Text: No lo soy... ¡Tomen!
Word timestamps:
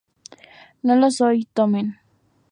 No 0.81 0.95
lo 0.95 1.11
soy... 1.11 1.45
¡Tomen! 1.53 1.99